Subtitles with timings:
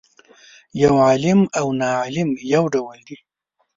[0.81, 3.17] یو عالم او ناعالم یو ډول دي.